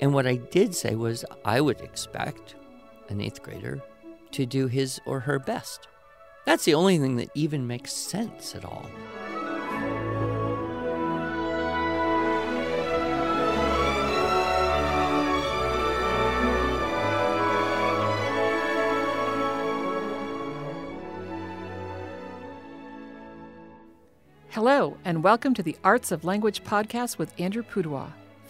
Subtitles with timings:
[0.00, 2.54] And what I did say was I would expect
[3.10, 3.82] an eighth grader
[4.30, 5.88] to do his or her best.
[6.46, 8.88] That's the only thing that even makes sense at all.
[24.48, 28.12] Hello, and welcome to the Arts of Language podcast with Andrew Pudewa,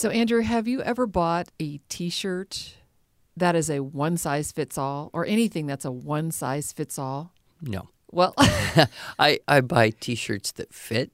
[0.00, 2.76] So, Andrew, have you ever bought a t shirt
[3.36, 7.34] that is a one size fits all or anything that's a one size fits all?
[7.60, 7.90] No.
[8.10, 8.32] Well,
[9.18, 11.12] I, I buy t shirts that fit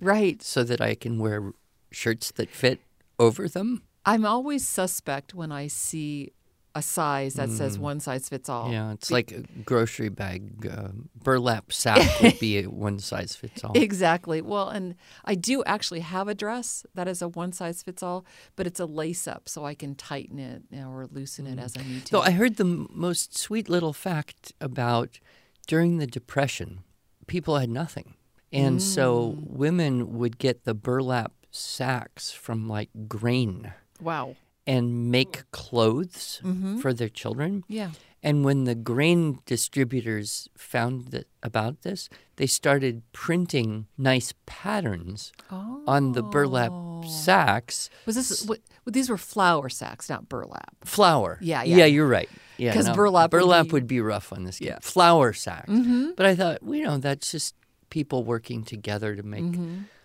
[0.00, 0.40] right.
[0.40, 1.52] so that I can wear
[1.90, 2.78] shirts that fit
[3.18, 3.82] over them.
[4.06, 6.30] I'm always suspect when I see
[6.78, 8.72] a size that says one size fits all.
[8.72, 10.66] Yeah, it's like a grocery bag.
[10.66, 10.88] Uh,
[11.22, 13.72] burlap sack would be a one size fits all.
[13.88, 14.40] Exactly.
[14.40, 18.24] Well, and I do actually have a dress that is a one size fits all,
[18.56, 21.82] but it's a lace up so I can tighten it or loosen it as I
[21.82, 22.12] need to.
[22.12, 25.18] Though I heard the m- most sweet little fact about
[25.66, 26.80] during the Depression,
[27.26, 28.14] people had nothing.
[28.52, 29.50] And so Mm.
[29.50, 34.36] women would get the burlap sacks from like grain wow.
[34.68, 36.78] And make clothes Mm-hmm.
[36.82, 37.64] for their children.
[37.68, 37.90] Yeah.
[38.22, 45.82] And when the grain distributors found that about this, they started printing nice patterns Oh.
[45.86, 46.72] on the burlap
[47.06, 47.88] sacks.
[48.06, 48.44] Was this?
[48.44, 50.74] What, these were flour sacks, not burlap.
[50.84, 51.38] Flour.
[51.40, 51.76] Yeah, yeah.
[51.76, 52.28] Yeah, you're right.
[52.56, 54.58] Yeah, 'Cause no, burlap would burlap be- would be rough on this.
[54.58, 54.64] Kid.
[54.66, 54.72] Yeah.
[54.78, 54.90] Mm-hmm.
[54.94, 55.70] Flour sacks.
[56.16, 57.54] But I thought, you know, that's just
[57.90, 59.44] people working together to make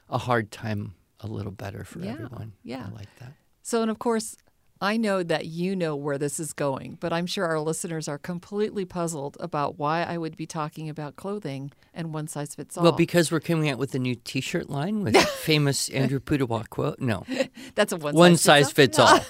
[0.10, 2.08] a hard time a little better for Mm-hmm.
[2.08, 2.52] Yeah, everyone.
[2.64, 2.86] yeah.
[2.92, 3.34] I like that.
[3.64, 4.36] So, and of course,
[4.84, 8.18] I know that you know where this is going, but I'm sure our listeners are
[8.18, 12.84] completely puzzled about why I would be talking about clothing and one size fits all.
[12.84, 15.16] Well, because we're coming out with a new T-shirt line with
[15.48, 17.00] famous Andrew Pudewa quote.
[17.00, 17.24] No,
[17.76, 19.22] that's a one, one size, size fits all.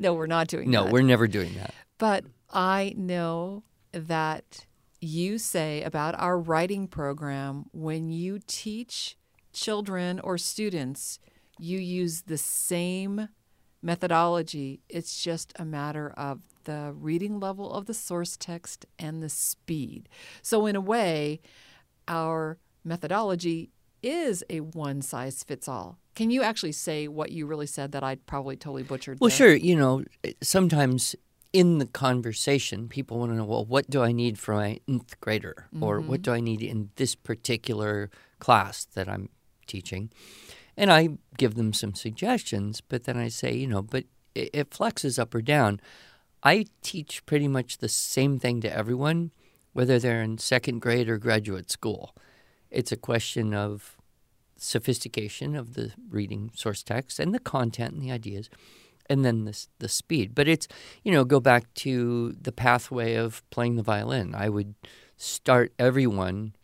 [0.00, 0.92] No, we're not doing No, that.
[0.92, 1.72] we're never doing that.
[1.98, 4.66] But I know that
[5.00, 9.16] you say about our writing program when you teach
[9.52, 11.20] children or students,
[11.60, 13.28] you use the same
[13.82, 14.80] methodology.
[14.88, 20.08] It's just a matter of the reading level of the source text and the speed.
[20.42, 21.40] So, in a way,
[22.06, 23.70] our methodology
[24.02, 25.98] is a one size fits all.
[26.14, 29.18] Can you actually say what you really said that I probably totally butchered?
[29.20, 29.36] Well, there?
[29.36, 29.54] sure.
[29.54, 30.04] You know,
[30.42, 31.14] sometimes
[31.52, 35.18] in the conversation, people want to know, well, what do I need for my nth
[35.20, 36.08] grader, or Mm-hmm.
[36.08, 39.30] what do I need in this particular class that I'm
[39.66, 40.10] teaching?
[40.78, 44.04] And I give them some suggestions, but then I say, you know, but
[44.36, 45.80] it, it flexes up or down.
[46.44, 49.32] I teach pretty much the same thing to everyone,
[49.72, 52.14] whether they're in second grade or graduate school.
[52.70, 53.96] It's a question of
[54.56, 58.48] sophistication of the reading source text and the content and the ideas,
[59.10, 60.32] and then the, the speed.
[60.32, 60.68] But it's,
[61.02, 64.32] you know, go back to the pathway of playing the violin.
[64.32, 64.76] I would
[65.16, 66.54] start everyone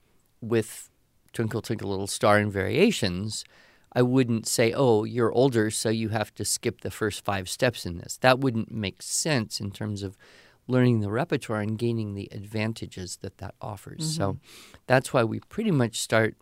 [0.40, 0.88] with
[1.32, 3.44] Twinkle, Twinkle, Little Star and variations.
[3.94, 7.86] I wouldn't say, oh, you're older, so you have to skip the first five steps
[7.86, 8.16] in this.
[8.18, 10.16] That wouldn't make sense in terms of
[10.66, 14.16] learning the repertoire and gaining the advantages that that offers.
[14.16, 14.76] So mm-hmm.
[14.86, 16.36] that's why we pretty much start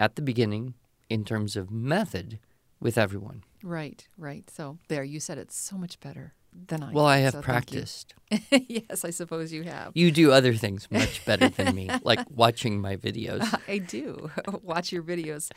[0.00, 0.74] at the beginning
[1.08, 2.38] in terms of method
[2.80, 3.42] with everyone.
[3.62, 4.48] Right, right.
[4.50, 6.34] So there, you said it so much better
[6.68, 6.92] than I.
[6.92, 8.14] Well, I have so practiced.
[8.50, 9.92] yes, I suppose you have.
[9.94, 13.58] You do other things much better than me, like watching my videos.
[13.68, 14.30] I do
[14.62, 15.50] watch your videos,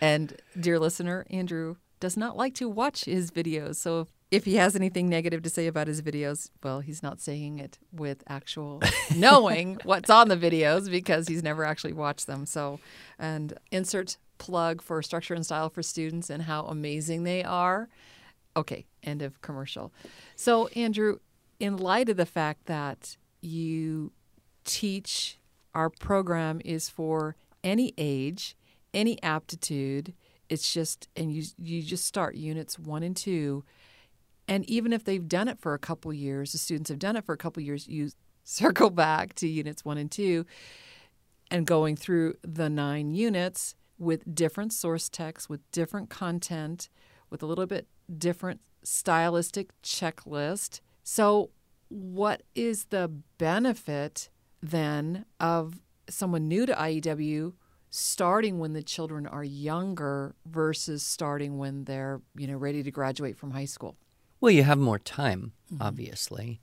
[0.00, 3.76] and dear listener, Andrew does not like to watch his videos.
[3.76, 7.20] So if, if he has anything negative to say about his videos, well, he's not
[7.20, 8.82] saying it with actual
[9.16, 12.44] knowing what's on the videos because he's never actually watched them.
[12.44, 12.80] So,
[13.18, 17.88] and insert plug for structure and style for students and how amazing they are.
[18.56, 19.92] Okay, end of commercial.
[20.34, 21.18] So, Andrew,
[21.60, 24.12] in light of the fact that you
[24.64, 25.38] teach,
[25.74, 28.56] our program is for any age,
[28.94, 30.14] any aptitude.
[30.48, 33.64] It's just, and you you just start units one and two,
[34.48, 37.24] and even if they've done it for a couple years, the students have done it
[37.24, 37.88] for a couple years.
[37.88, 38.10] You
[38.44, 40.46] circle back to units one and two,
[41.50, 46.88] and going through the nine units with different source texts, with different content,
[47.30, 47.86] with a little bit
[48.18, 50.80] different stylistic checklist.
[51.02, 51.50] So,
[51.88, 54.28] what is the benefit
[54.62, 57.52] then of someone new to IEW
[57.90, 63.36] starting when the children are younger versus starting when they're, you know, ready to graduate
[63.36, 63.96] from high school?
[64.40, 66.60] Well, you have more time, obviously.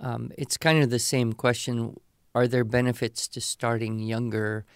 [0.00, 1.96] Um, it's kind of the same question
[2.34, 4.66] Are there benefits to starting younger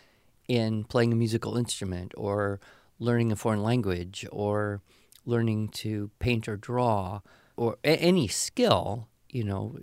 [0.51, 2.59] in playing a musical instrument or
[2.99, 4.83] learning a foreign language or
[5.25, 7.21] learning to paint or draw
[7.57, 9.09] or a- any skill?
[9.31, 9.79] You know,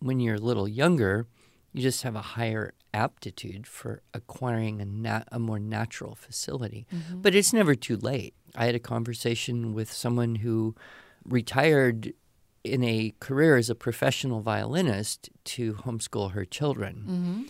[0.00, 1.26] when you're a little younger,
[1.72, 6.86] you just have a higher aptitude for acquiring a, nat- a more natural facility.
[6.94, 7.22] Mm-hmm.
[7.22, 8.34] But it's never too late.
[8.54, 10.74] I had a conversation with someone who
[11.24, 12.12] retired
[12.62, 16.94] in a career as a professional violinist to homeschool her children.
[17.08, 17.42] Mm-hmm.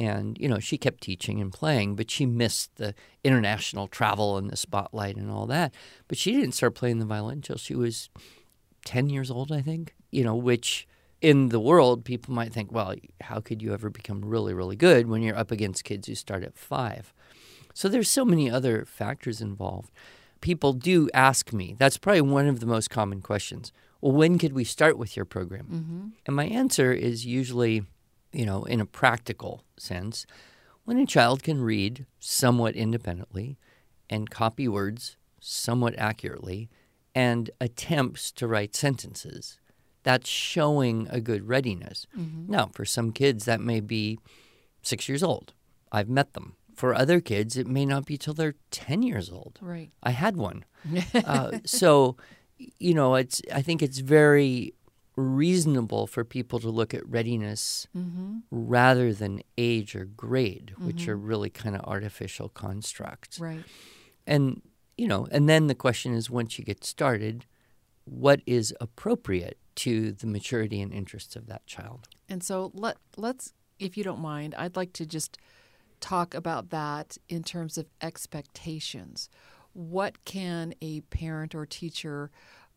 [0.00, 4.48] And, you know, she kept teaching and playing, but she missed the international travel and
[4.48, 5.74] the spotlight and all that.
[6.08, 8.08] But she didn't start playing the violin until she was
[8.86, 10.88] 10 years old, I think, you know, which
[11.20, 15.06] in the world, people might think, well, how could you ever become really, really good
[15.06, 17.12] when you're up against kids who start at five?
[17.74, 19.90] So there's so many other factors involved.
[20.40, 23.70] People do ask me, that's probably one of the most common questions.
[24.00, 25.66] Well, when could we start with your program?
[25.66, 26.08] Mm-hmm.
[26.24, 27.82] And my answer is usually,
[28.32, 30.26] you know, in a practical sense,
[30.84, 33.58] when a child can read somewhat independently
[34.08, 36.68] and copy words somewhat accurately
[37.14, 39.58] and attempts to write sentences,
[40.02, 42.06] that's showing a good readiness.
[42.50, 44.18] Now, for some kids, that may be
[44.82, 45.52] six years old.
[45.92, 46.56] I've met them.
[46.74, 49.58] For other kids, it may not be till they're 10 years old.
[49.60, 49.90] Right.
[50.02, 50.64] I had one.
[51.14, 52.16] uh, so,
[52.78, 53.42] you know, it's.
[53.52, 54.72] I think it's very
[55.20, 58.38] reasonable for people to look at readiness mm-hmm.
[58.50, 61.26] rather than age or grade, which are mm-hmm.
[61.26, 63.38] really kind of artificial constructs.
[63.38, 63.64] Right.
[64.26, 64.62] And
[64.96, 67.46] you know, and then the question is, once you get started,
[68.04, 72.08] what is appropriate to the maturity and interests of that child?
[72.28, 75.38] And so let let's if you don't mind, I'd like to just
[76.00, 79.30] talk about that in terms of expectations.
[79.72, 82.30] What can a parent or teacher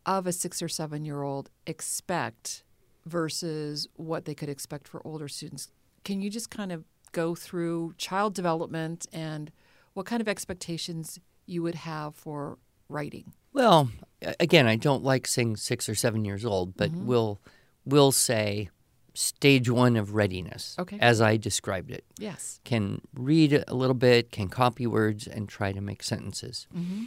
[0.06, 2.64] of a 6 or 7 year old expect
[3.06, 5.70] versus what they could expect for older students?
[6.04, 9.52] Can you just kind of go through child development and
[9.94, 12.58] what kind of expectations you would have for
[12.90, 13.34] writing?
[13.54, 13.92] Well,
[14.40, 17.06] again, I don't like saying six or seven years old, but mm-hmm.
[17.06, 17.40] we'll
[17.86, 18.70] we'll say
[19.14, 20.98] stage one of readiness, Okay.
[21.00, 22.04] as I described it.
[22.18, 22.60] Yes.
[22.64, 26.68] Can read a little bit, can copy words, and try to make sentences.
[26.76, 27.04] Mm-hmm.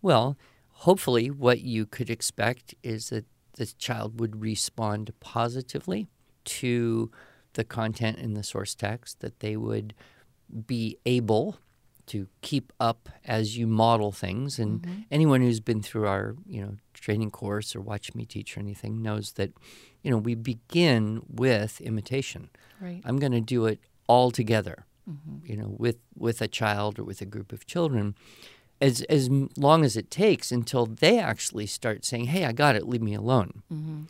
[0.00, 0.36] Well,
[0.78, 3.26] hopefully, what you could expect is that
[3.56, 6.06] the child would respond positively
[6.44, 7.10] to
[7.54, 9.92] the content in the source text, that they would
[10.66, 11.56] be able
[12.06, 14.58] to keep up as you model things.
[14.58, 15.00] And mm-hmm.
[15.10, 19.02] anyone who's been through our, you know, training course or watched me teach or anything
[19.02, 19.50] knows that,
[20.02, 22.50] you know, we begin with imitation.
[22.80, 23.02] Right.
[23.04, 25.44] I'm going to do it all together, mm-hmm.
[25.44, 28.14] you know, with with a child or with a group of children,
[28.80, 32.88] as as long as it takes until they actually start saying, "Hey, I got it.
[32.88, 34.04] Leave me alone." Mm-hmm.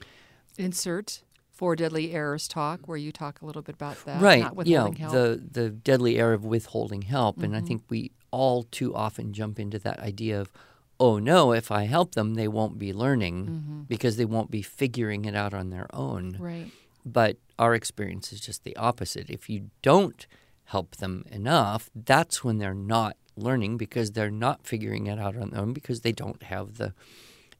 [0.56, 4.20] Insert Four Deadly Errors talk, where you talk a little bit about that.
[4.20, 4.42] right?
[4.42, 5.12] Not yeah, help.
[5.12, 7.66] the the deadly error of withholding help, and I mm-hmm.
[7.66, 10.52] think we all too often jump into that idea of,
[11.00, 13.80] "Oh no, if I help them, they won't be learning mm-hmm.
[13.82, 16.70] because they won't be figuring it out on their own." right.
[17.04, 19.30] But our experience is just the opposite.
[19.30, 20.26] If you don't
[20.64, 25.50] help them enough, that's when they're not learning because they're not figuring it out on
[25.50, 26.94] their own because they don't have the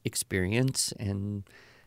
[0.03, 1.43] experience and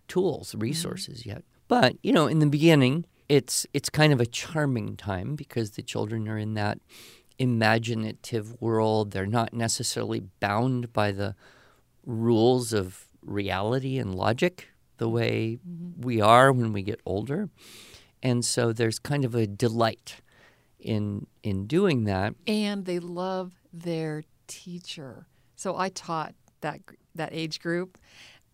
[0.08, 0.60] tools, mm-hmm.
[0.60, 1.42] resources yet.
[1.68, 5.82] But, you know, in the beginning, it's it's kind of a charming time because the
[5.82, 6.78] children are in that
[7.38, 9.12] imaginative world.
[9.12, 11.34] They're not necessarily bound by the
[12.04, 14.68] rules of reality and logic
[14.98, 15.14] the mm-hmm.
[15.14, 16.02] way mm-hmm.
[16.02, 17.48] we are when we get older.
[18.22, 20.20] And so there's kind of a delight
[20.78, 22.34] in in doing that.
[22.46, 25.26] And they love their teacher.
[25.56, 26.80] So I taught that
[27.14, 27.98] that age group,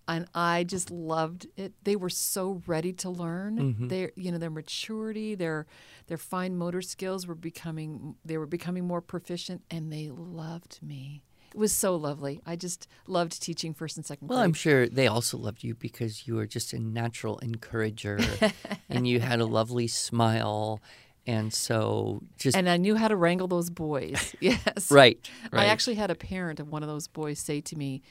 [0.06, 1.72] and I just loved it.
[1.84, 3.58] They were so ready to learn.
[3.58, 3.88] Mm-hmm.
[3.88, 5.66] Their you know their maturity, their
[6.06, 11.22] their fine motor skills were becoming they were becoming more proficient, and they loved me.
[11.54, 12.42] It was so lovely.
[12.44, 14.44] I just loved teaching first and second Well, grade.
[14.44, 18.18] I'm sure they also loved you because you were just a natural encourager
[18.90, 20.82] and you had a lovely smile.
[21.26, 24.34] And so just and I knew how to wrangle those boys.
[24.40, 24.90] Yes.
[24.90, 25.18] right,
[25.52, 28.02] I actually had a parent of one of those boys say to me,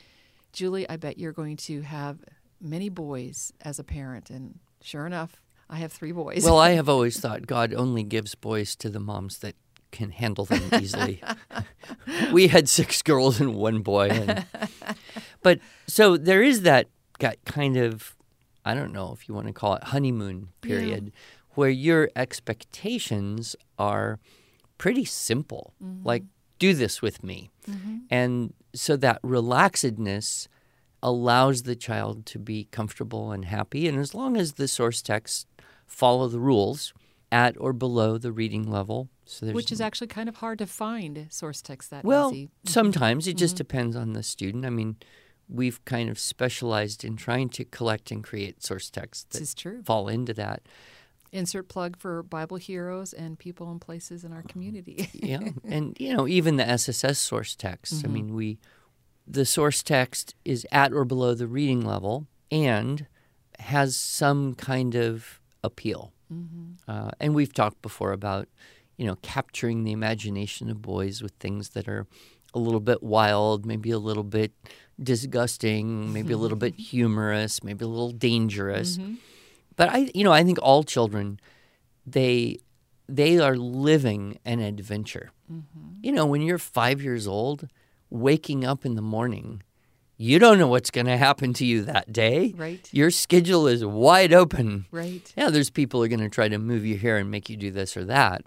[0.54, 2.20] Julie, I bet you're going to have
[2.62, 4.30] many boys as a parent.
[4.30, 6.44] And sure enough, I have three boys.
[6.44, 9.56] well, I have always thought God only gives boys to the moms that
[9.92, 11.22] can handle them easily.
[12.32, 14.10] we had six girls and one boy.
[14.10, 14.46] And,
[15.42, 16.88] but so there is that
[17.20, 18.16] got kind of,
[18.66, 21.14] I don't know if you want to call it honeymoon period,
[21.58, 24.20] where your expectations are
[24.78, 25.74] pretty simple.
[25.84, 26.06] Mm-hmm.
[26.08, 26.24] Like,
[26.60, 27.50] do this with me.
[27.68, 27.98] Mm-hmm.
[28.12, 30.48] And so that relaxedness
[31.02, 33.88] allows the child to be comfortable and happy.
[33.88, 35.48] And as long as the source texts
[35.88, 36.94] follow the rules
[37.32, 41.26] at or below the reading level, so Which is actually kind of hard to find
[41.30, 42.50] source text that well, easy.
[42.66, 43.58] sometimes it just mm-hmm.
[43.58, 44.64] depends on the student.
[44.64, 44.96] I mean,
[45.50, 49.82] we've kind of specialized in trying to collect and create source texts that is true.
[49.84, 50.62] fall into that.
[51.31, 55.10] Insert plug for Bible heroes and people and places in our oh, community.
[55.13, 57.93] Yeah, and you know, even the SSS source text.
[57.93, 58.13] I mm-hmm.
[58.13, 58.60] mean, we
[59.27, 63.07] the source text is at or below the reading level and
[63.60, 66.13] has some kind of appeal.
[66.34, 66.89] Mm-hmm.
[66.89, 68.48] Uh, and we've talked before about
[68.98, 72.07] you know capturing the imagination of boys with things that are
[72.53, 74.51] a little bit wild, maybe a little bit
[75.01, 78.98] disgusting, maybe a little bit humorous, maybe a little dangerous.
[78.98, 79.15] Mm-hmm.
[79.77, 81.39] But I, you know, I think all children,
[82.05, 82.60] they
[83.07, 85.31] they are living an adventure.
[85.51, 86.00] Mm-hmm.
[86.01, 87.69] You know, when you're five years old,
[88.10, 89.63] waking up in the morning,
[90.17, 92.53] you don't know what's going to happen to you that day.
[92.57, 92.89] Right.
[92.91, 94.88] Your schedule is wide open.
[94.91, 95.31] right.
[95.38, 97.55] Yeah, there's people who are going to try to move you here and make you
[97.55, 98.41] do this or that.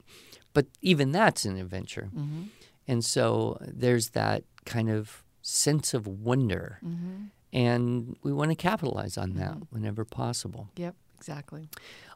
[0.53, 2.11] But even that's an adventure.
[2.15, 2.43] Mm-hmm.
[2.89, 6.81] And so there's that kind of sense of wonder.
[6.85, 7.27] Mm-hmm.
[7.53, 10.71] And we want to capitalize on that whenever possible.
[10.77, 11.69] Yep, exactly.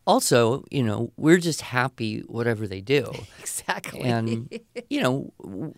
[0.07, 3.13] Also, you know, we're just happy whatever they do.
[3.65, 4.01] Exactly.
[4.01, 5.33] And, you know,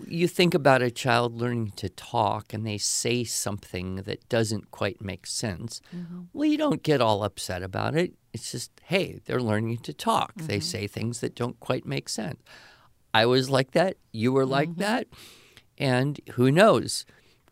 [0.09, 5.01] you think about a child learning to talk and they say something that doesn't quite
[5.01, 5.81] make sense.
[5.95, 6.23] Mm-hmm.
[6.33, 8.15] Well, you don't get all upset about it.
[8.33, 10.33] It's just, hey, they're learning to talk.
[10.37, 10.63] They mm-hmm.
[10.63, 12.43] say things that don't quite make sense.
[13.15, 13.99] I was like that.
[14.11, 14.81] You were like mm-hmm.
[14.81, 15.07] that.
[15.79, 17.05] And who knows?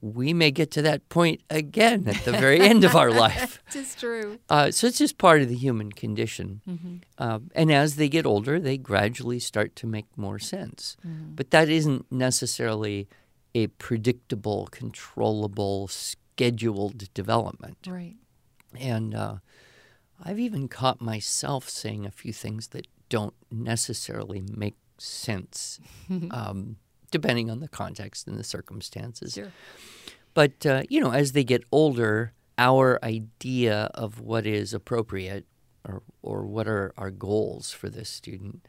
[0.05, 3.63] We may get to that point again at the very end of our life.
[3.69, 4.39] it is true.
[4.51, 7.01] Uh, so it's just part of the human condition.
[7.17, 10.99] Uh, and as they get older, they gradually start to make more sense.
[11.03, 13.09] But that isn't necessarily
[13.55, 17.79] a predictable, controllable, scheduled development.
[17.87, 18.17] Right.
[18.79, 19.37] And uh,
[20.23, 25.81] I've even caught myself saying a few things that don't necessarily make sense,
[26.31, 26.77] um,
[27.15, 29.35] depending on the context and the circumstances.
[29.35, 29.53] Sure.
[30.35, 35.47] But, uh, you know, as they get older, our idea of what is appropriate
[35.89, 38.67] or, or what are our goals for this student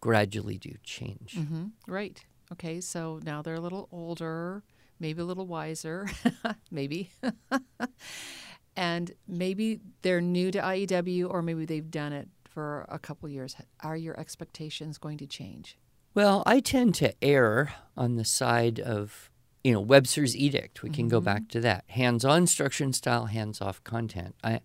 [0.00, 1.36] gradually do change.
[1.36, 2.24] hmm Right.
[2.50, 2.80] Okay.
[2.80, 4.64] So now they're a little older,
[4.98, 6.08] maybe a little wiser,
[6.72, 7.10] maybe.
[8.76, 13.54] and maybe they're new to IEW or maybe they've done it for a couple years.
[13.84, 15.78] Are your expectations going to change?
[16.14, 19.30] Well, I tend to err on the side of,
[19.64, 20.82] you know, Webster's edict.
[20.82, 21.24] We can go mm-hmm.
[21.24, 21.84] back to that.
[21.88, 24.36] Hands-on instruction style, hands-off content.
[24.44, 24.60] I,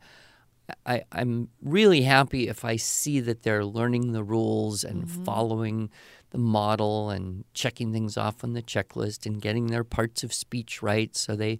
[0.85, 5.23] I, I'm really happy if I see that they're learning the rules and mm-hmm.
[5.23, 5.89] following
[6.29, 10.83] the model and checking things off on the checklist and getting their parts of speech
[10.83, 11.15] right.
[11.15, 11.59] So they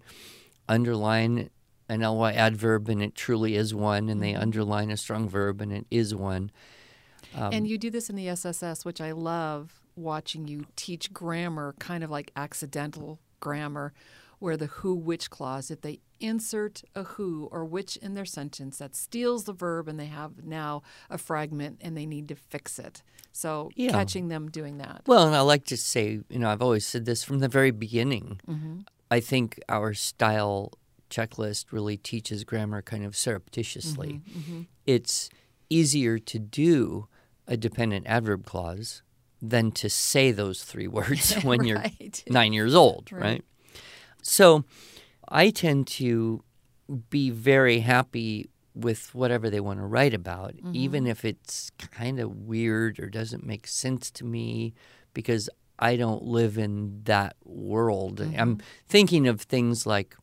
[0.68, 1.50] underline
[1.88, 4.42] an ly adverb and it truly is one, and they mm-hmm.
[4.42, 6.52] underline a strong verb and it is one.
[7.34, 11.74] Um, and you do this in the SSS, which I love watching you teach grammar,
[11.78, 13.92] kind of like accidental grammar,
[14.38, 18.78] where the who which clause, if they insert a who or which in their sentence,
[18.78, 22.78] that steals the verb and they have now a fragment and they need to fix
[22.78, 23.02] it.
[23.32, 23.92] So Yeah.
[23.92, 25.02] catching them doing that.
[25.06, 27.70] Well, and I like to say, you know, I've always said this from the very
[27.70, 28.40] beginning.
[28.48, 28.80] Mm-hmm.
[29.10, 30.72] I think our style
[31.10, 34.22] checklist really teaches grammar kind of surreptitiously.
[34.30, 34.62] Mm-hmm.
[34.86, 35.28] It's
[35.68, 37.08] easier to do
[37.46, 39.02] a dependent adverb clause
[39.42, 41.82] than to say those three words when you're
[42.28, 43.22] nine years old, Right.
[43.22, 43.44] right?
[44.22, 44.64] So
[45.28, 46.42] I tend to
[47.08, 51.10] be very happy with whatever they want to write about, even mm-hmm.
[51.10, 54.74] if it's kind of weird or doesn't make sense to me
[55.12, 58.20] because I don't live in that world.
[58.20, 58.66] I'm mm-hmm.
[58.88, 60.14] thinking of things like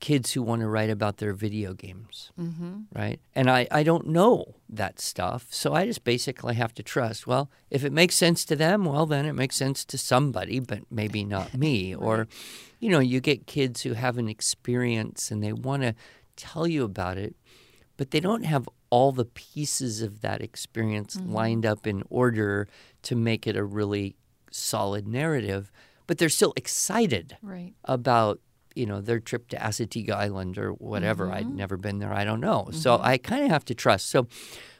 [0.00, 2.80] kids who want to write about their video games, Mm-hmm.
[2.94, 3.20] right?
[3.34, 5.46] And I, I don't know that stuff.
[5.50, 9.04] So I just basically have to trust, well, if it makes sense to them, well,
[9.06, 11.94] then it makes sense to somebody, but maybe not me.
[11.94, 12.26] Or,
[12.78, 15.94] you know, you get kids who have an experience and they want to
[16.34, 17.34] tell you about it,
[17.98, 22.66] but they don't have all the pieces of that experience lined up in order
[23.02, 24.16] to make it a really
[24.50, 25.70] solid narrative,
[26.06, 27.74] but they're still excited Right.
[27.84, 28.40] about
[28.74, 31.30] you know their trip to Assateague Island or whatever.
[31.32, 31.56] I'd mm-hmm.
[31.56, 32.12] never been there.
[32.12, 32.68] I don't know.
[32.72, 33.06] So mm-hmm.
[33.06, 34.08] I kind of have to trust.
[34.08, 34.26] So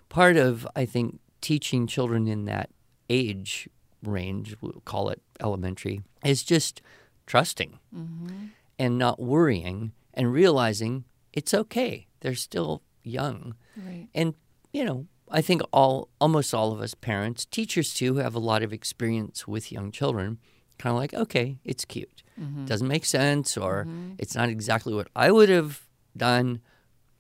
[0.09, 2.70] part of I think teaching children in that
[3.09, 3.68] age
[4.02, 6.82] range, we'll call it elementary, is just
[7.26, 8.47] trusting mm-hmm.
[8.78, 13.54] and not worrying and realizing it's okay they're still young.
[13.76, 14.09] Right.
[14.14, 14.35] And,
[14.73, 18.40] you know, I think all almost all of us parents, teachers too, who have a
[18.40, 20.38] lot of experience with young children,
[20.80, 22.22] kind of like, okay, it's cute.
[22.40, 22.64] Mm-hmm.
[22.64, 24.14] Doesn't make sense or mm-hmm.
[24.18, 25.82] it's not exactly what I would have
[26.16, 26.62] done,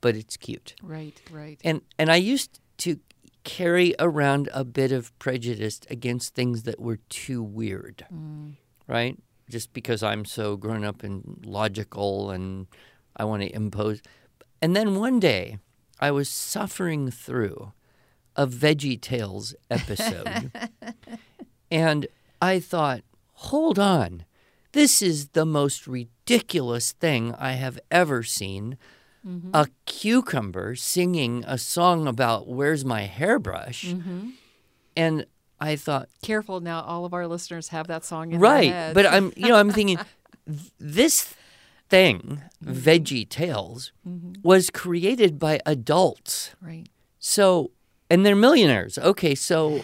[0.00, 0.74] but it's cute.
[0.82, 1.20] Right.
[1.30, 1.60] Right.
[1.62, 2.98] And and I used to
[3.44, 8.06] carry around a bit of prejudice against things that were too weird.
[8.12, 8.54] Mm.
[8.86, 9.18] Right?
[9.48, 12.66] Just because I'm so grown up and logical and
[13.16, 14.00] I want to impose.
[14.62, 15.58] And then one day
[15.98, 17.72] I was suffering through
[18.36, 20.50] a Veggie Tales episode.
[21.70, 22.06] and
[22.40, 23.02] I thought,
[23.40, 24.24] hold on.
[24.72, 28.76] This is the most ridiculous thing I have ever seen.
[29.26, 29.50] Mm-hmm.
[29.52, 33.86] A cucumber singing a song about where's my hairbrush.
[33.86, 34.30] Mm-hmm.
[34.96, 35.26] And
[35.58, 36.82] I thought, Careful now.
[36.82, 38.62] All of our listeners have that song in right.
[38.62, 38.86] their head.
[38.88, 38.94] Right.
[38.94, 39.98] But I'm, you know, I'm thinking
[40.78, 41.34] this
[41.88, 42.72] thing, mm-hmm.
[42.72, 43.92] Veggie Tales,
[44.42, 46.54] was created by adults.
[46.62, 46.86] right.
[47.18, 47.72] So,
[48.08, 48.96] and they're millionaires.
[48.96, 49.82] Okay, so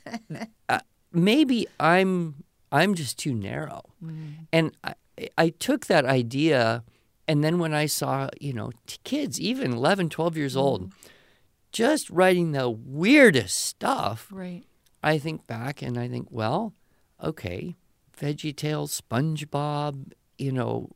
[0.70, 0.80] uh,
[1.12, 2.41] maybe I'm
[2.72, 3.82] I'm just too narrow.
[4.02, 4.44] Mm-hmm.
[4.52, 4.94] And I,
[5.36, 6.82] I took that idea,
[7.28, 11.08] and then when I saw, you know, t- kids, even 11, 12 years old, mm-hmm.
[11.70, 14.64] just writing the weirdest stuff, Right.
[15.02, 16.74] I think back and I think, well,
[17.22, 17.76] okay,
[18.18, 20.90] Veggie Tales, SpongeBob, you know,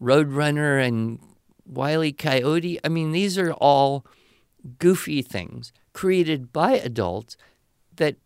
[0.00, 1.18] Roadrunner and
[1.64, 2.12] Wile E.
[2.12, 2.78] Coyote.
[2.84, 4.04] I mean, these are all
[4.78, 7.36] goofy things created by adults
[7.96, 8.16] that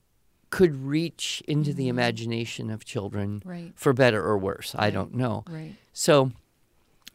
[0.50, 1.90] could reach into the mm.
[1.90, 3.72] imagination of children Right.
[3.74, 4.74] for better or worse.
[4.78, 5.44] I don't know.
[5.48, 5.74] Right.
[5.92, 6.32] So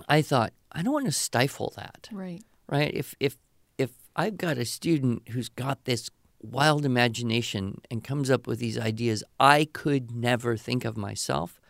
[0.07, 2.43] I thought, I don't want to stifle that Right.
[2.67, 2.93] right?
[2.93, 3.37] If if
[3.77, 6.09] if I've got a student who's got this
[6.41, 11.61] wild imagination and comes up with these ideas I could never think of myself,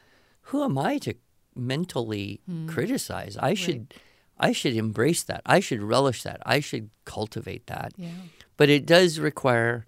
[0.43, 1.13] who am I to
[1.55, 2.67] mentally hmm.
[2.67, 3.37] criticize?
[3.37, 3.93] I should
[4.39, 5.41] I should embrace that.
[5.45, 6.41] I should relish that.
[6.45, 7.93] I should cultivate that.
[7.95, 8.09] Yeah.
[8.57, 9.85] But it does require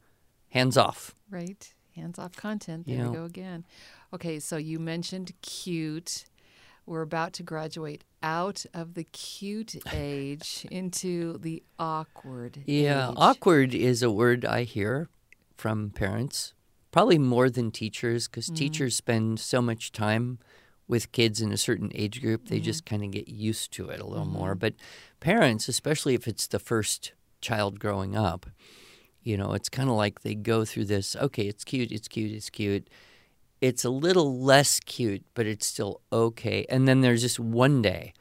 [0.54, 1.16] hands off.
[1.30, 1.74] Right.
[1.96, 2.88] Hands off content.
[2.88, 3.12] You There know.
[3.12, 3.66] we go again.
[4.13, 6.26] Okay, so you mentioned cute.
[6.86, 13.16] We're about to graduate out of the cute age into the awkward Yeah, age.
[13.18, 15.10] awkward is a word I hear
[15.58, 16.54] from parents,
[16.92, 18.56] probably more than teachers, because mm-hmm.
[18.56, 20.38] teachers spend so much time
[20.88, 22.66] with kids in a certain age group, they mm-hmm.
[22.66, 24.52] just kind of get used to it a little more.
[24.52, 24.60] Mm-hmm.
[24.60, 24.74] But
[25.20, 28.46] parents, especially if it's the first child growing up,
[29.23, 32.31] you know, it's kind of like they go through this okay, it's cute, it's cute,
[32.31, 32.89] it's cute.
[33.62, 36.65] It's a little less cute, but it's still okay.
[36.67, 38.13] And then there's just one day,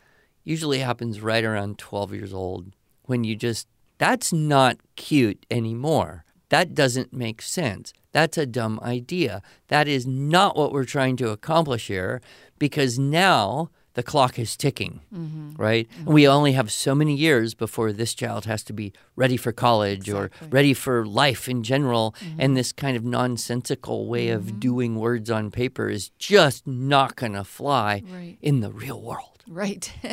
[0.44, 3.66] usually happens right around 12 years old, when you just,
[3.98, 6.24] that's not cute anymore.
[6.50, 7.92] That doesn't make sense.
[8.12, 9.42] That's a dumb idea.
[9.68, 12.20] That is not what we're trying to accomplish here
[12.58, 15.52] because now the clock is ticking, mm-hmm.
[15.57, 15.87] right?
[15.96, 16.14] And mm-hmm.
[16.14, 20.09] we only have so many years before this child has to be ready for college
[20.09, 22.14] or ready for life in general.
[22.20, 22.40] Mm-hmm.
[22.40, 27.35] And this kind of nonsensical way of doing words on paper is just not going
[27.35, 28.37] to fly Right.
[28.40, 29.42] in the real world.
[29.46, 29.92] Right.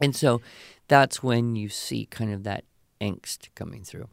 [0.00, 0.42] And so
[0.88, 2.64] that's when you see kind of that
[3.00, 4.08] angst coming through.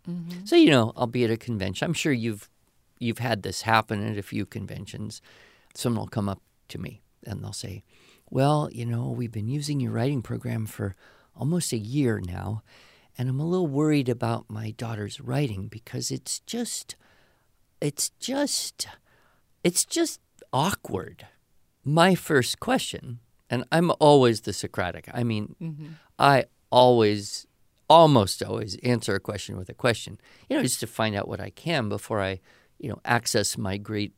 [0.46, 1.86] So you know, I'll be at a convention.
[1.86, 2.50] I'm sure you've
[3.00, 5.22] you've had this happen at a few conventions.
[5.76, 7.84] Someone will come up to me and they'll say,
[8.30, 10.96] "Well, you know, we've been using your writing program for
[11.36, 12.64] almost a year now,
[13.18, 16.96] and I'm a little worried about my daughter's writing because it's just
[17.82, 18.88] it's just
[19.64, 20.20] it's just
[20.52, 21.28] awkward."
[21.86, 25.10] My first question, and I'm always the Socratic.
[25.14, 25.88] I mean, mm-hmm.
[26.18, 27.46] I always,
[27.90, 30.18] almost always answer a question with a question,
[30.50, 32.40] you know, just to find out what I can before I,
[32.80, 34.14] you know, access my great,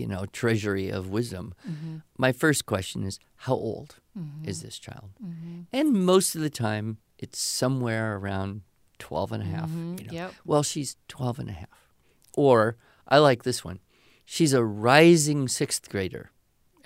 [0.00, 1.54] you know, treasury of wisdom.
[1.68, 1.96] Mm-hmm.
[2.16, 4.48] My first question is, how old mm-hmm.
[4.48, 5.10] is this child?
[5.22, 5.60] Mm-hmm.
[5.72, 8.62] And most of the time, it's somewhere around
[8.98, 9.70] 12 and a half.
[9.70, 10.34] You know, Yep.
[10.44, 11.88] Well, she's 12 and a half.
[12.34, 13.80] Or I like this one.
[14.24, 16.30] She's a rising sixth grader.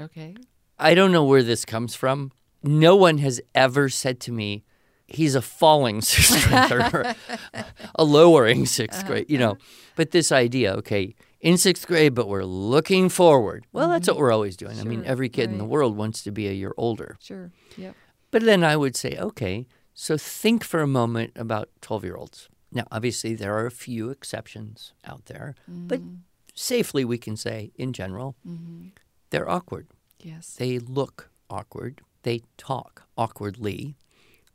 [0.01, 0.35] Okay.
[0.79, 2.33] I don't know where this comes from.
[2.63, 4.65] No one has ever said to me,
[5.07, 7.15] he's a falling sixth grader,
[7.95, 9.07] a lowering 6th uh-huh.
[9.07, 9.57] grade, you know.
[9.95, 13.67] But this idea, okay, in sixth grade, but we're looking forward.
[13.71, 14.23] Well, that's what mm-hmm.
[14.23, 14.81] we're always doing.
[14.81, 17.17] I mean, every kid in the world wants to be a year older.
[17.21, 17.53] Sure.
[17.77, 17.95] Yep.
[18.31, 22.49] But then I would say, okay, so think for a moment about 12 year olds.
[22.73, 26.21] Now, obviously, there are a few exceptions out there, but mm.
[26.55, 28.89] safely we can say, in general, mm-hmm.
[29.29, 29.87] they're awkward.
[30.19, 30.57] Yes.
[30.59, 32.01] They look awkward.
[32.23, 33.97] They talk awkwardly.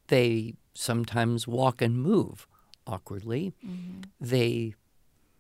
[0.08, 2.48] They sometimes walk and move
[2.88, 3.54] awkwardly.
[3.64, 4.02] Mm-hmm.
[4.20, 4.74] They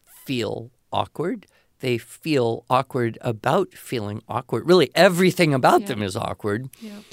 [0.05, 1.45] feel awkward.
[1.79, 4.67] They feel awkward about feeling awkward.
[4.67, 5.87] Really, everything about Yeah.
[5.87, 6.69] them is awkward.
[6.81, 7.03] Yep.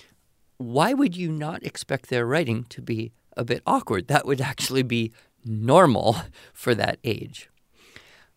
[0.58, 4.08] Why would you not expect their writing to be a bit awkward.
[4.08, 5.12] That would actually be
[5.44, 6.16] normal
[6.54, 7.50] for that age.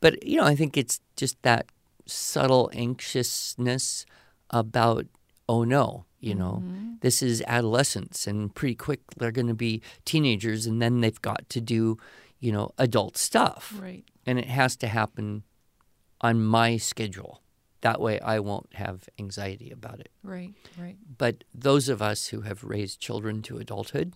[0.01, 1.67] But, you know, I think it's just that
[2.05, 4.05] subtle anxiousness
[4.49, 5.05] about,
[5.47, 6.93] oh no, you know, Mm-hmm.
[7.01, 11.47] this is adolescence and pretty quick they're going to be teenagers and then they've got
[11.49, 11.97] to do,
[12.39, 13.73] you know, adult stuff.
[13.79, 14.03] Right.
[14.29, 15.41] And it has to happen
[16.21, 17.41] on my schedule.
[17.81, 20.11] That way I won't have anxiety about it.
[20.21, 20.53] Right.
[20.77, 20.97] Right.
[21.17, 24.13] But those of us who have raised children to adulthood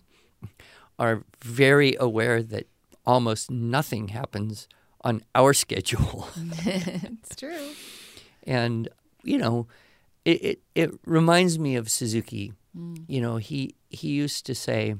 [1.00, 2.68] are very aware that
[3.04, 4.68] almost nothing happens
[5.00, 6.28] on our schedule.
[6.36, 7.70] it's true.
[8.44, 8.88] and,
[9.24, 9.66] you know,
[10.24, 12.52] it, it, it reminds me of Suzuki.
[12.78, 13.04] Mm.
[13.08, 14.94] You know, he, he used to say,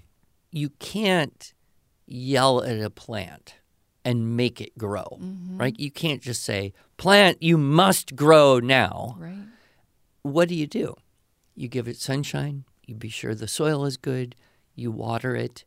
[0.51, 1.55] you can't
[2.05, 3.55] yell at a plant
[4.05, 5.59] and make it grow, Mm-hmm.
[5.59, 5.79] right?
[5.79, 9.17] You can't just say, plant, you must grow now.
[9.19, 9.47] Right.
[10.23, 10.95] what do you do?
[11.55, 14.35] You give it sunshine, you be sure the soil is good,
[14.75, 15.65] you water it.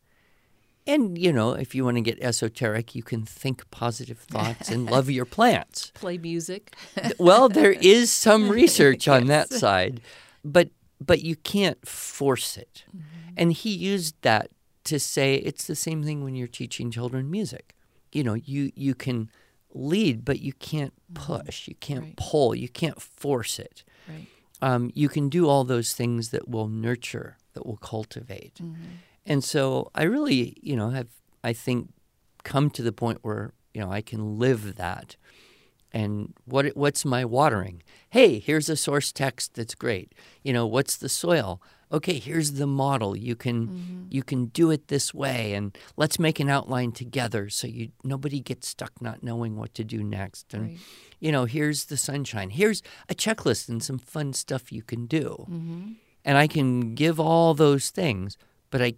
[0.86, 4.90] And, you know, if you want to get esoteric, you can think positive thoughts and
[4.90, 5.92] love your plants.
[5.96, 6.74] Play music.
[7.20, 10.00] Well, there is some research on that side,
[10.46, 10.70] but
[11.06, 12.86] but you can't force it.
[13.36, 14.50] And he used that
[14.86, 17.76] to say it's the same thing when you're teaching children music.
[18.18, 19.30] You know, you you can
[19.74, 22.18] lead, but you can't push, you can't Right.
[22.18, 24.26] pull, you can't force it right.
[24.68, 28.56] um, you can do all those things that will nurture, that will cultivate.
[28.56, 28.92] Mm-hmm.
[29.32, 31.10] And so I really, you know, have,
[31.44, 31.80] I think,
[32.44, 35.16] come to the point where, you know, I can live that.
[35.92, 37.84] And what what's my watering?
[38.10, 40.08] Hey, here's a source text that's great.
[40.44, 41.50] You know, what's the soil?
[41.92, 43.16] Okay, here's the model.
[43.16, 44.04] You can Mm-hmm.
[44.10, 48.40] you can do it this way and let's make an outline together so you nobody
[48.42, 50.54] gets stuck not knowing what to do next.
[50.54, 50.78] And Right.
[51.20, 52.50] you know, here's the sunshine.
[52.52, 55.46] Here's a checklist and some fun stuff you can do.
[55.50, 55.92] Mm-hmm.
[56.26, 58.38] And I can give all those things,
[58.70, 58.94] but I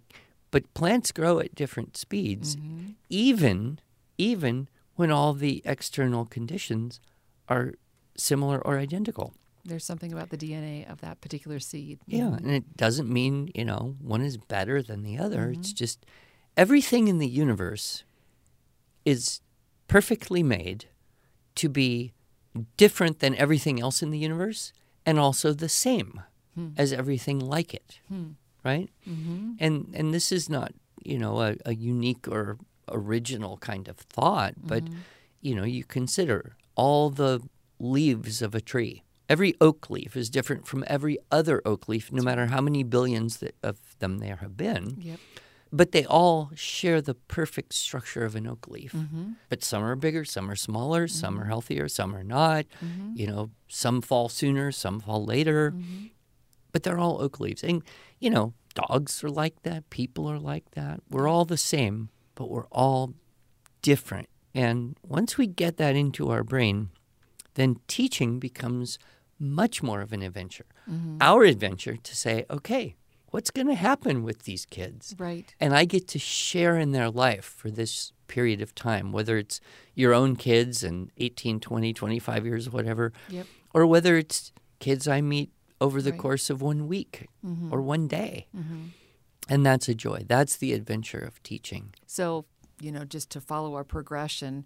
[0.50, 2.86] but plants grow at different speeds Mm-hmm.
[3.08, 3.78] even
[4.18, 7.00] even when all the external conditions
[7.48, 7.74] are
[8.16, 9.32] similar or identical.
[9.70, 12.00] There's something about the DNA of that particular seed.
[12.06, 15.50] Yeah, and it doesn't mean, you know, one is better than the other.
[15.50, 15.76] It's mm-hmm.
[15.76, 16.04] just
[16.56, 18.04] everything in the universe
[19.04, 19.40] is
[19.88, 20.86] perfectly made
[21.54, 22.12] to be
[22.76, 24.72] different than everything else in the universe
[25.06, 26.20] and also the same
[26.54, 26.68] hmm.
[26.76, 28.00] as everything like it.
[28.08, 28.30] Hmm.
[28.64, 28.90] Right?
[29.08, 29.52] Mm-hmm.
[29.58, 32.58] And and this is not, you know, a, a unique or
[32.90, 34.98] original kind of thought, but mm-hmm.
[35.40, 37.40] you know, you consider all the
[37.78, 39.02] leaves of a tree.
[39.30, 43.36] Every oak leaf is different from every other oak leaf, no matter how many billions
[43.36, 44.96] that, of them there have been.
[44.98, 45.20] Yep.
[45.72, 48.92] But they all share the perfect structure of an oak leaf.
[48.92, 49.34] Mm-hmm.
[49.48, 52.66] But some are bigger, some are smaller, some are healthier, some are not.
[52.84, 53.12] Mm-hmm.
[53.14, 55.72] You know, some fall sooner, some fall later.
[56.72, 57.62] But they're all oak leaves.
[57.62, 57.84] And,
[58.18, 61.02] you know, dogs are like that, people are like that.
[61.08, 63.14] We're all the same, but we're all
[63.80, 64.28] different.
[64.52, 66.90] And once we get that into our brain,
[67.54, 68.98] then teaching becomes
[69.40, 70.66] much more of an adventure.
[71.20, 72.94] Our adventure to say, okay,
[73.30, 75.14] what's going to happen with these kids?
[75.18, 75.54] Right.
[75.60, 79.60] and I get to share in their life for this period of time, whether it's
[79.94, 83.46] your own kids and 18, 20, 25 years, whatever, Yep.
[83.74, 85.50] or whether it's kids I meet
[85.80, 86.20] over the Right.
[86.20, 87.72] course of one week Mm-hmm.
[87.72, 88.46] or one day.
[89.48, 90.24] And that's a joy.
[90.28, 91.92] That's the adventure of teaching.
[92.06, 92.44] So,
[92.80, 94.64] you know, just to follow our progression,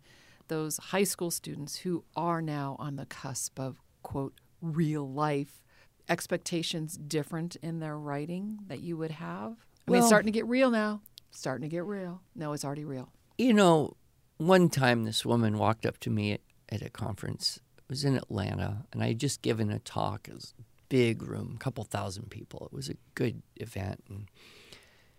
[0.49, 5.65] those high school students who are now on the cusp of, quote, real life,
[6.09, 9.57] expectations different in their writing that you would have?
[9.87, 11.03] I mean, it's starting to get real now.
[11.31, 12.23] Starting to get real.
[12.35, 13.11] No, it's already real.
[13.39, 13.97] You know,
[14.39, 17.61] one time this woman walked up to me at, at a conference.
[17.79, 20.29] It was in Atlanta, and I had just given a talk.
[20.29, 22.69] It was a big room, a couple thousand people.
[22.71, 24.29] It was a good event, and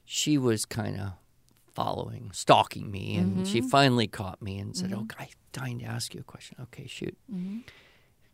[0.03, 1.13] she was kind of
[1.73, 3.67] following, stalking me, and she mm-hmm.
[3.67, 5.01] finally caught me and said, mm-hmm.
[5.01, 7.17] "Oh, I'm dying to ask you a question." Okay, shoot.
[7.31, 7.59] Mm-hmm.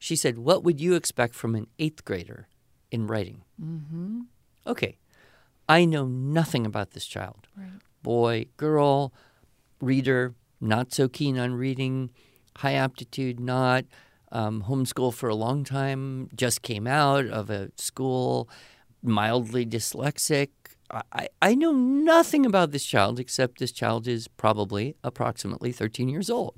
[0.01, 2.47] She said, "What would you expect from an eighth grader
[2.89, 4.21] in writing?" Mm-hmm.
[4.65, 4.97] Okay,
[5.69, 7.79] I know nothing about this child Right.
[8.01, 9.13] boy, girl,
[9.79, 12.09] reader, not so keen on reading,
[12.57, 13.85] high aptitude, not,
[14.31, 18.49] um, homeschool for a long time, just came out of a school,
[19.03, 20.49] mildly dyslexic.
[20.89, 26.09] I- I, I know nothing about this child except this child is probably approximately 13
[26.09, 26.55] years old.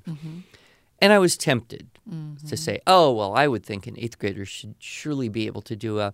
[0.99, 2.55] And I was tempted to mm-hmm.
[2.55, 5.99] say, oh, well, I would think an eighth grader should surely be able to do
[5.99, 6.13] a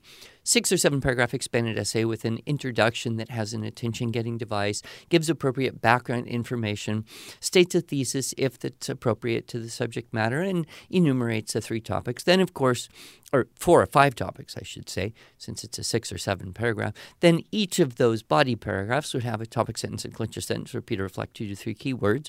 [0.49, 4.81] six or seven paragraph expanded essay with an introduction that has an attention getting device,
[5.09, 7.05] gives appropriate background information,
[7.39, 12.23] states a thesis if it's appropriate to the subject matter, and enumerates the three topics.
[12.23, 12.89] Then, of course,
[13.31, 16.95] or four or five topics, I should say, since it's a six or seven paragraph,
[17.19, 20.99] then each of those body paragraphs would have a topic sentence and clincher sentence, repeat
[20.99, 22.25] or reflect two to three keywords.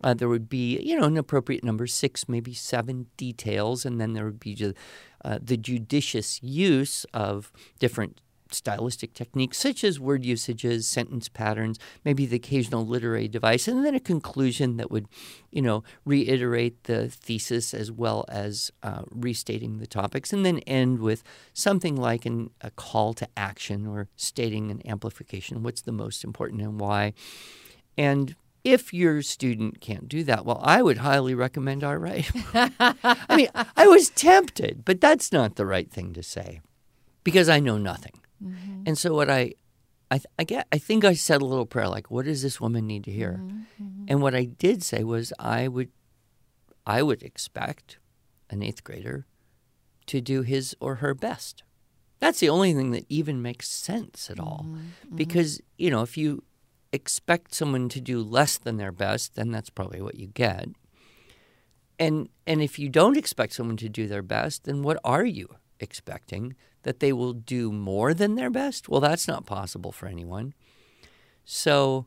[0.00, 4.12] Uh, there would be, you know, an appropriate number, six, maybe seven details, and then
[4.12, 4.76] there would be just,
[5.24, 12.24] uh, the judicious use of different stylistic techniques such as word usages, sentence patterns, maybe
[12.26, 15.08] the occasional literary device, and then a conclusion that would,
[15.50, 21.00] you know, reiterate the thesis as well as uh, restating the topics, and then end
[21.00, 25.62] with something like an, a call to action or stating an amplification.
[25.62, 27.14] What's the most important and why?
[27.96, 32.30] And if your student can't do that, well, I would highly recommend our right.
[32.54, 36.62] I mean, I was tempted, but that's not the right thing to say
[37.22, 38.20] because I know nothing.
[38.42, 38.84] Mm-hmm.
[38.86, 39.54] And so what I,
[40.10, 42.86] I, I get, I think I said a little prayer like, "What does this woman
[42.86, 44.04] need to hear?" Mm-hmm.
[44.08, 45.90] And what I did say was, I would,
[46.86, 47.98] I would expect
[48.50, 49.26] an eighth grader
[50.06, 51.62] to do his or her best.
[52.18, 55.16] That's the only thing that even makes sense at all, mm-hmm.
[55.16, 56.42] because you know if you
[56.94, 60.68] expect someone to do less than their best, then that's probably what you get.
[61.98, 65.48] And and if you don't expect someone to do their best, then what are you
[65.78, 66.54] expecting?
[66.84, 68.88] that they will do more than their best?
[68.88, 70.54] Well, that's not possible for anyone.
[71.44, 72.06] So,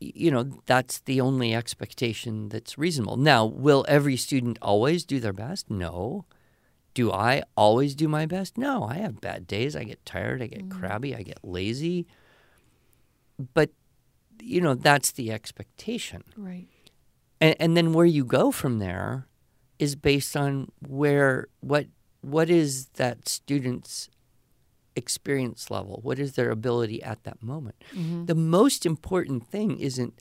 [0.00, 3.16] you know, that's the only expectation that's reasonable.
[3.16, 5.70] Now, will every student always do their best?
[5.70, 6.24] No.
[6.94, 8.56] Do I always do my best?
[8.56, 8.84] No.
[8.84, 9.76] I have bad days.
[9.76, 10.42] I get tired.
[10.42, 10.70] I get mm.
[10.70, 11.14] crabby.
[11.14, 12.06] I get lazy.
[13.54, 13.70] But,
[14.40, 16.24] you know, that's the expectation.
[16.36, 16.68] Right.
[17.40, 19.26] And, and then where you go from there
[19.78, 21.86] is based on where, what
[22.20, 24.08] what is that student's
[24.96, 26.00] experience level?
[26.02, 27.76] What is their ability at that moment?
[27.94, 28.26] Mm-hmm.
[28.26, 30.18] The most important thing isn't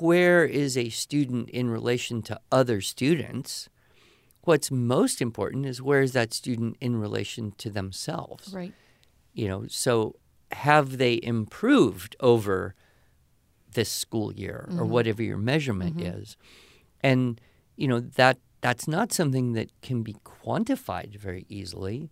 [0.00, 3.68] where is a student in relation to other students.
[4.42, 8.52] What's most important is where is that student in relation to themselves?
[8.52, 8.72] Right.
[9.34, 10.16] You know, so
[10.52, 12.74] have they improved over
[13.74, 14.80] this school year mm-hmm.
[14.80, 16.20] or whatever your measurement mm-hmm.
[16.20, 16.36] is?
[17.02, 17.40] And
[17.76, 22.10] you know that that's not something that can be quantified very easily,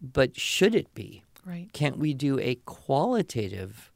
[0.00, 1.22] but should it be?
[1.44, 1.68] Right.
[1.72, 3.92] Can't we do a qualitative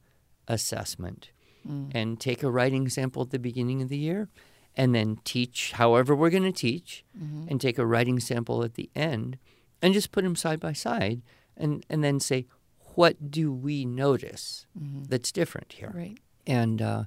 [0.49, 1.31] assessment
[1.67, 1.91] mm.
[1.95, 4.29] and take a writing sample at the beginning of the year
[4.77, 7.47] and then teach however we're going to teach mm-hmm.
[7.49, 9.39] and take a writing sample at the end
[9.81, 11.23] and just put them side by side
[11.57, 12.47] and, and then say,
[12.97, 15.05] what do we notice mm-hmm.
[15.05, 15.93] that's different here?
[15.95, 16.19] Right.
[16.47, 17.05] And, uh,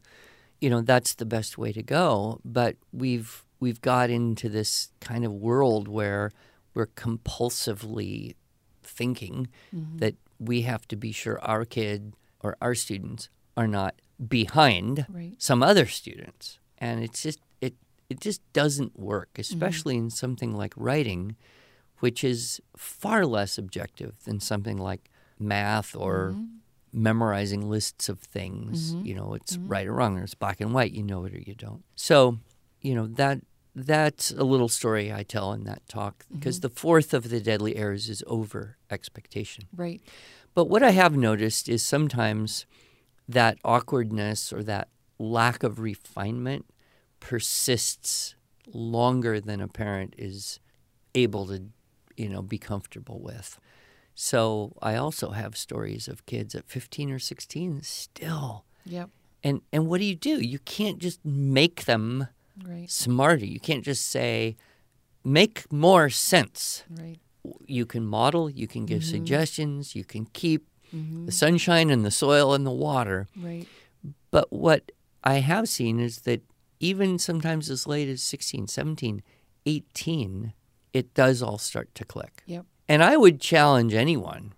[0.61, 2.39] you know, that's the best way to go.
[2.45, 6.31] But we've we've got into this kind of world where
[6.73, 8.35] we're compulsively
[8.83, 9.97] thinking mm-hmm.
[9.97, 13.95] that we have to be sure our kid or our students are not
[14.27, 15.33] behind right.
[15.37, 17.73] some other students and it's just it
[18.09, 19.41] it just doesn't work mm-hmm.
[19.41, 20.05] especially mm-hmm.
[20.05, 21.35] in something like writing
[21.99, 26.45] which is far less objective than something like math or mm-hmm.
[26.91, 29.05] memorizing lists of things mm-hmm.
[29.05, 29.67] you know it's mm-hmm.
[29.67, 32.37] right or wrong or it's black and white you know it or you don't so
[32.81, 33.39] you know that
[33.75, 36.67] that's a little story I tell in that talk because mm-hmm.
[36.67, 39.65] the fourth of the deadly errors is over expectation.
[39.75, 40.01] Right.
[40.53, 42.65] But what I have noticed is sometimes
[43.27, 46.65] that awkwardness or that lack of refinement
[47.19, 48.35] persists
[48.73, 50.59] longer than a parent is
[51.15, 51.63] able to,
[52.17, 53.59] you know, be comfortable with.
[54.21, 58.65] So I also have stories of kids at 15 or 16 still.
[58.83, 59.11] Yep.
[59.45, 60.41] And and what do you do?
[60.41, 62.27] You can't just make them
[62.61, 62.89] right.
[62.91, 63.45] smarter.
[63.45, 64.57] You can't just say,
[65.23, 66.83] make more sense.
[66.89, 67.17] Right.
[67.65, 69.09] You can model, you can give mm-hmm.
[69.09, 71.25] suggestions, you can keep mm-hmm.
[71.25, 73.29] the sunshine and the soil and the water.
[73.37, 73.67] Right.
[74.31, 74.91] But what
[75.23, 76.41] I have seen is that
[76.81, 79.23] even sometimes as late as 16, 17,
[79.65, 80.53] 18,
[80.91, 82.43] it does all start to click.
[82.47, 82.65] Yep.
[82.89, 84.53] And I would challenge anyone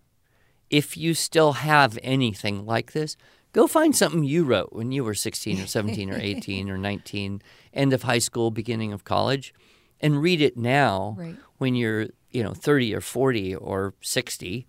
[0.71, 3.17] if you still have anything like this,
[3.53, 7.41] Go find something you wrote when you were 16 or 17 or 18 or 19,
[7.73, 9.53] end of high school, beginning of college,
[9.99, 11.35] and read it now right.
[11.57, 14.67] when you're, you know, 30 or 40 or 60,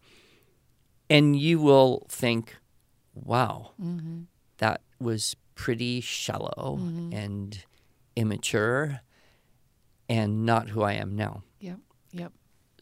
[1.09, 2.57] and you will think,
[3.15, 4.23] "Wow, mm-hmm.
[4.59, 7.13] that was pretty shallow mm-hmm.
[7.13, 7.65] and
[8.17, 9.01] immature
[10.09, 11.79] and not who I am now." Yep.
[12.13, 12.33] Yep.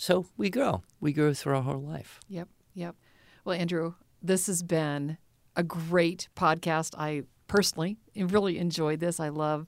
[0.01, 0.83] So we grow.
[0.99, 2.21] We grow through our whole life.
[2.31, 2.49] Yep.
[2.73, 2.97] Yep.
[3.45, 5.19] Well, Andrew, this has been
[5.57, 6.95] a great podcast.
[6.97, 9.21] I personally really enjoyed this.
[9.21, 9.67] I love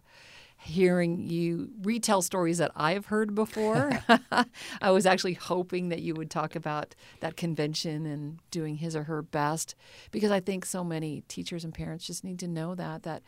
[0.57, 3.91] hearing you retell stories that I've heard before.
[4.81, 9.03] I was actually hoping that you would talk about that convention and doing his or
[9.03, 9.75] her best
[10.13, 13.23] because I think so many teachers and parents just need to know that that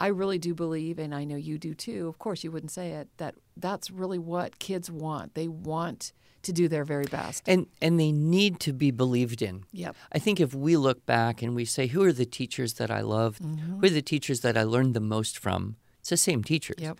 [0.00, 2.08] I really do believe and I know you do too.
[2.08, 5.34] Of course you wouldn't say it that that's really what kids want.
[5.34, 7.42] They want to do their very best.
[7.46, 9.64] And and they need to be believed in.
[9.72, 9.96] Yep.
[10.12, 13.00] I think if we look back and we say, who are the teachers that I
[13.00, 13.42] loved?
[13.42, 13.80] Mm-hmm.
[13.80, 15.76] Who are the teachers that I learned the most from?
[16.00, 16.76] It's the same teachers.
[16.78, 16.98] Yep.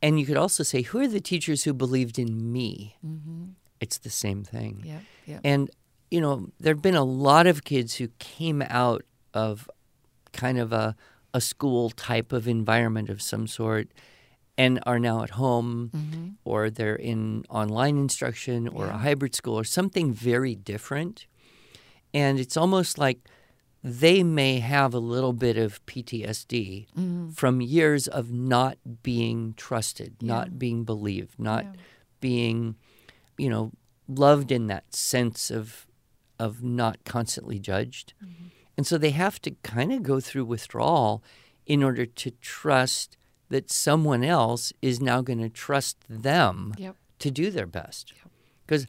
[0.00, 2.96] And you could also say, who are the teachers who believed in me?
[3.04, 3.44] Mm-hmm.
[3.80, 4.82] It's the same thing.
[4.84, 5.02] Yep.
[5.26, 5.40] Yep.
[5.44, 5.70] And,
[6.10, 9.02] you know, there have been a lot of kids who came out
[9.34, 9.68] of
[10.32, 10.96] kind of a,
[11.36, 13.86] a school type of environment of some sort
[14.58, 16.26] and are now at home Mm-hmm.
[16.50, 21.26] or they're in online instruction or a hybrid school or something very different.
[22.14, 23.18] And it's almost like
[24.02, 27.30] they may have a little bit of PTSD Mm-hmm.
[27.40, 31.72] from years of not being trusted, not being believed, not Yeah.
[32.20, 32.58] being,
[33.36, 33.72] you know,
[34.08, 35.86] loved in that sense of
[36.38, 38.12] of not constantly judged.
[38.22, 38.48] Mm-hmm.
[38.76, 41.22] And so they have to kind of go through withdrawal
[41.66, 43.16] in order to trust
[43.48, 46.96] that someone else is now going to trust them Yep.
[47.20, 48.12] to do their best.
[48.66, 48.86] Because,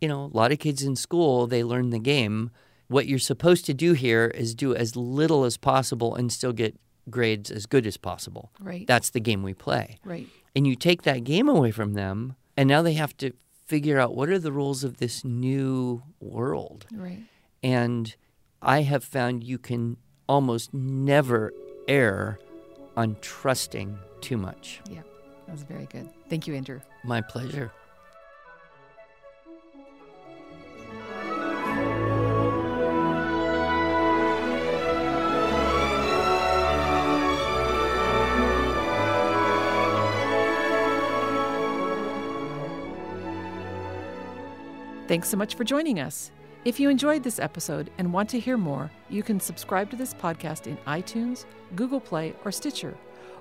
[0.00, 2.50] you know, a lot of kids in school, they learn the game.
[2.88, 6.78] What you're supposed to do here is do as little as possible and still get
[7.10, 8.50] grades as good as possible.
[8.60, 8.86] Right.
[8.86, 9.98] That's the game we play.
[10.04, 10.26] right.
[10.56, 13.32] And you take that game away from them, and now they have to
[13.66, 16.86] figure out what are the rules of this new world.
[16.92, 17.20] Right.
[17.62, 18.16] And
[18.60, 19.96] I have found you can
[20.28, 21.52] almost never
[21.86, 22.38] err
[22.96, 24.80] on trusting too much.
[24.90, 25.02] Yeah.
[25.46, 26.10] That was very good.
[26.28, 26.80] Thank you, Andrew.
[27.04, 27.72] My pleasure.
[45.06, 46.30] Thanks so much for joining us.
[46.68, 50.12] If you enjoyed this episode and want to hear more, you can subscribe to this
[50.12, 52.94] podcast in iTunes, Google Play, or Stitcher,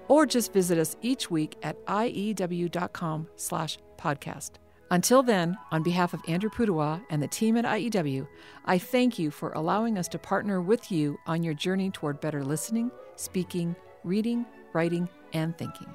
[0.07, 4.51] or just visit us each week at iew.com slash podcast.
[4.91, 8.25] Until then, on behalf of Andrew Pudewa and the team at IEW,
[8.63, 12.45] I thank you for allowing us to partner with you on your journey toward better
[12.45, 15.93] listening, speaking, reading, writing, and thinking.